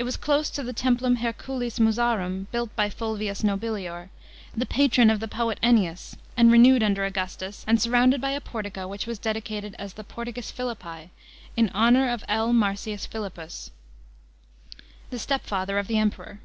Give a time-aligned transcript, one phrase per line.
[0.00, 4.08] It was close to the Tc.mplum Herculis Mnsarum built by Fulvius Nobilior,
[4.52, 8.88] the patron of the poet Ennius, and renewed under Augustus, and surrounded by a portico
[8.88, 11.10] which was dedicated as the Portions Philippi,
[11.56, 12.52] in honour of L.
[12.52, 13.70] Marcins Philippus,
[15.10, 16.38] the step father of the Em|>eror.